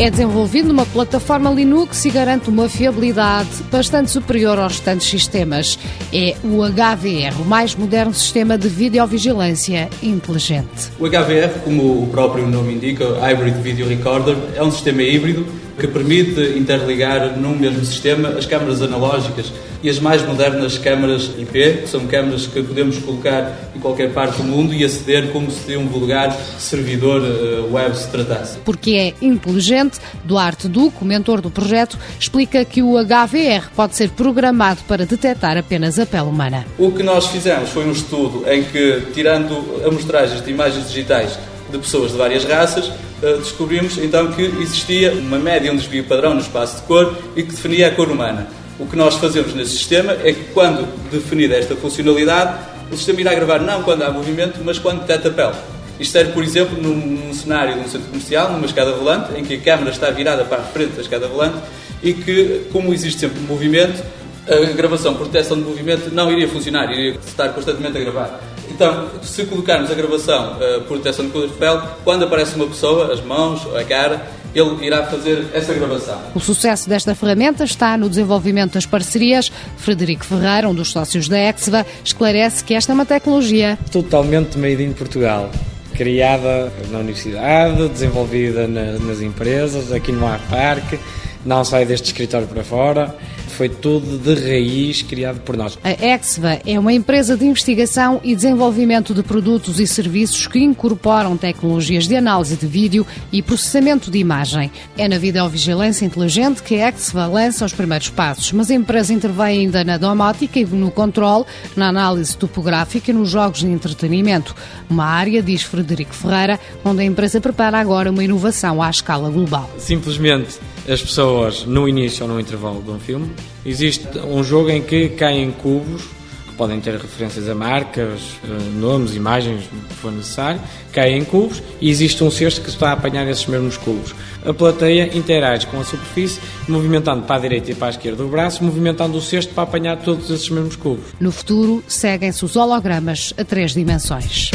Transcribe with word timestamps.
É 0.00 0.08
desenvolvido 0.08 0.68
numa 0.68 0.86
plataforma 0.86 1.50
Linux 1.50 2.06
e 2.06 2.10
garante 2.10 2.48
uma 2.48 2.70
fiabilidade 2.70 3.50
bastante 3.70 4.10
superior 4.10 4.58
aos 4.58 4.72
restantes 4.78 5.06
sistemas. 5.06 5.78
É 6.10 6.34
o 6.42 6.62
HVR, 6.66 7.38
o 7.38 7.44
mais 7.44 7.74
moderno 7.74 8.14
sistema 8.14 8.56
de 8.56 8.66
videovigilância 8.66 9.90
inteligente. 10.02 10.90
O 10.98 11.06
HVR, 11.06 11.60
como 11.62 12.02
o 12.02 12.06
próprio 12.06 12.46
nome 12.46 12.72
indica, 12.72 13.20
Hybrid 13.20 13.60
Video 13.60 13.86
Recorder, 13.86 14.38
é 14.56 14.62
um 14.62 14.70
sistema 14.70 15.02
híbrido 15.02 15.44
que 15.80 15.88
permite 15.88 16.58
interligar 16.58 17.38
num 17.38 17.56
mesmo 17.56 17.84
sistema 17.84 18.28
as 18.28 18.44
câmaras 18.44 18.82
analógicas 18.82 19.50
e 19.82 19.88
as 19.88 19.98
mais 19.98 20.22
modernas 20.26 20.76
câmaras 20.76 21.30
IP, 21.38 21.78
que 21.82 21.88
são 21.88 22.06
câmaras 22.06 22.46
que 22.46 22.62
podemos 22.62 22.98
colocar 22.98 23.58
em 23.74 23.80
qualquer 23.80 24.12
parte 24.12 24.36
do 24.36 24.44
mundo 24.44 24.74
e 24.74 24.84
aceder 24.84 25.32
como 25.32 25.50
se 25.50 25.66
de 25.66 25.76
um 25.76 25.86
vulgar 25.86 26.32
servidor 26.58 27.22
eh, 27.24 27.72
web 27.72 27.96
se 27.96 28.08
tratasse. 28.10 28.58
Porque 28.58 28.92
é 28.92 29.24
inteligente, 29.24 29.98
Duarte 30.22 30.68
Duco, 30.68 31.04
mentor 31.04 31.40
do 31.40 31.50
projeto, 31.50 31.98
explica 32.18 32.62
que 32.64 32.82
o 32.82 32.94
HVR 33.02 33.70
pode 33.74 33.96
ser 33.96 34.10
programado 34.10 34.80
para 34.86 35.06
detectar 35.06 35.56
apenas 35.56 35.98
a 35.98 36.04
pele 36.04 36.24
humana. 36.24 36.66
O 36.78 36.92
que 36.92 37.02
nós 37.02 37.28
fizemos 37.28 37.70
foi 37.70 37.86
um 37.86 37.92
estudo 37.92 38.44
em 38.50 38.62
que, 38.64 39.02
tirando 39.14 39.82
amostragens 39.86 40.44
de 40.44 40.50
imagens 40.50 40.88
digitais 40.88 41.38
de 41.70 41.78
pessoas 41.78 42.12
de 42.12 42.18
várias 42.18 42.44
raças, 42.44 42.90
eh, 43.22 43.36
descobrimos 43.38 43.98
então 43.98 44.32
que 44.32 44.42
existia 44.42 45.12
uma 45.12 45.38
média, 45.38 45.72
um 45.72 45.76
desvio 45.76 46.04
padrão 46.04 46.34
no 46.34 46.40
espaço 46.40 46.76
de 46.76 46.82
cor 46.82 47.16
e 47.36 47.42
que 47.42 47.50
definia 47.50 47.88
a 47.88 47.90
cor 47.90 48.10
humana. 48.10 48.48
O 48.78 48.86
que 48.86 48.96
nós 48.96 49.16
fazemos 49.16 49.54
nesse 49.54 49.72
sistema 49.72 50.12
é 50.24 50.32
que, 50.32 50.44
quando 50.54 50.86
definida 51.10 51.54
esta 51.54 51.76
funcionalidade, 51.76 52.58
o 52.90 52.96
sistema 52.96 53.20
irá 53.20 53.34
gravar 53.34 53.60
não 53.60 53.82
quando 53.82 54.02
há 54.02 54.10
movimento, 54.10 54.60
mas 54.64 54.78
quando 54.78 55.00
detecta 55.00 55.30
pele. 55.30 55.54
Isto 56.00 56.12
serve, 56.12 56.32
por 56.32 56.42
exemplo, 56.42 56.80
num, 56.80 56.94
num, 56.94 57.34
cenário 57.34 57.74
de 57.74 57.80
um 57.80 57.88
centro 57.88 58.08
comercial, 58.08 58.50
numa 58.50 58.64
escada 58.64 58.92
volante, 58.92 59.38
em 59.38 59.44
que 59.44 59.54
a 59.54 59.60
câmera 59.60 59.90
está 59.90 60.10
virada 60.10 60.44
para 60.44 60.62
a 60.62 60.64
frente 60.64 60.92
da 60.92 61.02
escada 61.02 61.28
volante 61.28 61.58
e 62.02 62.14
que, 62.14 62.62
como 62.72 62.94
existe 62.94 63.20
sempre 63.20 63.38
movimento, 63.40 64.02
a 64.48 64.72
gravação 64.72 65.14
por 65.14 65.26
detecção 65.26 65.58
de 65.58 65.62
movimento 65.62 66.12
não 66.12 66.32
iria 66.32 66.48
funcionar, 66.48 66.90
iria 66.90 67.18
estar 67.26 67.50
constantemente 67.50 67.98
a 67.98 68.00
gravar. 68.00 68.40
Então, 68.80 69.10
se 69.22 69.44
colocarmos 69.44 69.90
a 69.90 69.94
gravação 69.94 70.56
uh, 70.56 70.80
por 70.84 70.96
detecção 70.96 71.26
de 71.26 71.32
cor 71.32 71.46
de 71.46 71.52
pele, 71.52 71.82
quando 72.02 72.24
aparece 72.24 72.56
uma 72.56 72.66
pessoa, 72.66 73.12
as 73.12 73.20
mãos, 73.20 73.60
a 73.76 73.84
cara, 73.84 74.26
ele 74.54 74.86
irá 74.86 75.04
fazer 75.04 75.48
essa 75.52 75.74
gravação. 75.74 76.18
O 76.34 76.40
sucesso 76.40 76.88
desta 76.88 77.14
ferramenta 77.14 77.62
está 77.62 77.98
no 77.98 78.08
desenvolvimento 78.08 78.72
das 78.72 78.86
parcerias. 78.86 79.52
Frederico 79.76 80.24
Ferreira, 80.24 80.66
um 80.66 80.74
dos 80.74 80.88
sócios 80.88 81.28
da 81.28 81.36
Exva, 81.36 81.84
esclarece 82.02 82.64
que 82.64 82.72
esta 82.72 82.92
é 82.92 82.94
uma 82.94 83.04
tecnologia 83.04 83.78
totalmente 83.92 84.56
made 84.56 84.82
in 84.82 84.94
Portugal. 84.94 85.50
Criada 85.92 86.72
na 86.90 87.00
universidade, 87.00 87.86
desenvolvida 87.86 88.66
na, 88.66 88.92
nas 88.92 89.20
empresas, 89.20 89.92
aqui 89.92 90.10
no 90.10 90.26
Ar 90.26 90.40
Parque, 90.48 90.98
não 91.44 91.64
sai 91.64 91.84
deste 91.84 92.06
escritório 92.06 92.46
para 92.46 92.62
fora 92.62 93.16
foi 93.60 93.68
tudo 93.68 94.16
de 94.16 94.40
raiz 94.40 95.02
criado 95.02 95.40
por 95.40 95.54
nós. 95.54 95.78
A 95.84 95.90
Exva 95.90 96.62
é 96.64 96.78
uma 96.78 96.94
empresa 96.94 97.36
de 97.36 97.44
investigação 97.44 98.18
e 98.24 98.34
desenvolvimento 98.34 99.12
de 99.12 99.22
produtos 99.22 99.78
e 99.78 99.86
serviços 99.86 100.46
que 100.46 100.58
incorporam 100.58 101.36
tecnologias 101.36 102.08
de 102.08 102.16
análise 102.16 102.56
de 102.56 102.66
vídeo 102.66 103.06
e 103.30 103.42
processamento 103.42 104.10
de 104.10 104.16
imagem. 104.16 104.72
É 104.96 105.06
na 105.06 105.18
videovigilância 105.18 106.06
inteligente 106.06 106.62
que 106.62 106.80
a 106.80 106.88
Exva 106.88 107.26
lança 107.26 107.66
os 107.66 107.74
primeiros 107.74 108.08
passos, 108.08 108.50
mas 108.52 108.70
a 108.70 108.74
empresa 108.74 109.12
intervém 109.12 109.60
ainda 109.60 109.84
na 109.84 109.98
domótica 109.98 110.58
e 110.58 110.64
no 110.64 110.90
controle, 110.90 111.44
na 111.76 111.88
análise 111.88 112.34
topográfica 112.38 113.10
e 113.10 113.14
nos 113.14 113.28
jogos 113.28 113.60
de 113.60 113.66
entretenimento. 113.66 114.56
Uma 114.88 115.04
área, 115.04 115.42
diz 115.42 115.64
Frederico 115.64 116.14
Ferreira, 116.14 116.58
onde 116.82 117.02
a 117.02 117.04
empresa 117.04 117.42
prepara 117.42 117.78
agora 117.78 118.10
uma 118.10 118.24
inovação 118.24 118.82
à 118.82 118.88
escala 118.88 119.28
global. 119.28 119.68
Simplesmente 119.76 120.58
as 120.88 121.02
pessoas 121.02 121.64
no 121.64 121.88
início 121.88 122.24
ou 122.24 122.32
no 122.32 122.40
intervalo 122.40 122.82
de 122.82 122.90
um 122.90 122.98
filme. 122.98 123.30
Existe 123.64 124.06
um 124.18 124.42
jogo 124.42 124.70
em 124.70 124.82
que 124.82 125.10
caem 125.10 125.50
cubos, 125.50 126.02
que 126.48 126.54
podem 126.56 126.80
ter 126.80 126.94
referências 126.94 127.48
a 127.48 127.54
marcas, 127.54 128.20
eh, 128.44 128.78
nomes, 128.78 129.14
imagens, 129.14 129.64
o 129.64 129.88
que 129.88 129.94
for 129.94 130.12
necessário, 130.12 130.60
caem 130.92 131.24
cubos 131.24 131.62
e 131.80 131.90
existe 131.90 132.22
um 132.24 132.30
cesto 132.30 132.60
que 132.60 132.68
está 132.68 132.90
a 132.90 132.92
apanhar 132.92 133.26
esses 133.28 133.46
mesmos 133.46 133.76
cubos. 133.76 134.14
A 134.44 134.52
plateia 134.52 135.16
interage 135.16 135.66
com 135.66 135.78
a 135.78 135.84
superfície, 135.84 136.40
movimentando 136.66 137.22
para 137.22 137.36
a 137.36 137.40
direita 137.40 137.70
e 137.70 137.74
para 137.74 137.88
a 137.88 137.90
esquerda 137.90 138.24
o 138.24 138.28
braço, 138.28 138.64
movimentando 138.64 139.16
o 139.18 139.20
cesto 139.20 139.52
para 139.54 139.64
apanhar 139.64 139.98
todos 139.98 140.30
esses 140.30 140.48
mesmos 140.48 140.76
cubos. 140.76 141.04
No 141.20 141.30
futuro, 141.30 141.84
seguem-se 141.86 142.44
os 142.44 142.56
hologramas 142.56 143.34
a 143.36 143.44
três 143.44 143.74
dimensões. 143.74 144.50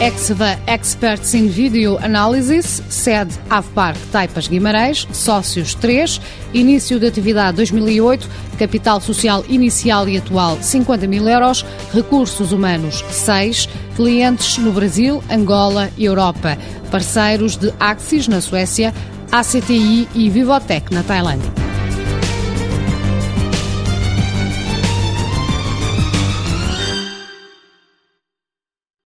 Exva 0.00 0.58
Experts 0.66 1.34
in 1.34 1.48
Video 1.48 1.98
Analysis, 1.98 2.82
sede 2.88 3.34
Ave 3.50 3.68
Parque 3.74 4.00
Taipas 4.10 4.48
Guimarães, 4.48 5.06
sócios 5.12 5.74
3, 5.74 6.18
início 6.54 6.98
de 6.98 7.06
atividade 7.06 7.58
2008, 7.58 8.26
capital 8.58 8.98
social 9.02 9.44
inicial 9.46 10.08
e 10.08 10.16
atual 10.16 10.56
50 10.62 11.06
mil 11.06 11.28
euros, 11.28 11.66
recursos 11.92 12.50
humanos 12.50 13.04
6, 13.10 13.68
clientes 13.94 14.56
no 14.56 14.72
Brasil, 14.72 15.22
Angola 15.30 15.90
e 15.98 16.06
Europa, 16.06 16.56
parceiros 16.90 17.58
de 17.58 17.70
Axis 17.78 18.26
na 18.26 18.40
Suécia, 18.40 18.94
ACTI 19.30 20.08
e 20.14 20.30
Vivotec 20.30 20.90
na 20.94 21.02
Tailândia. 21.02 21.69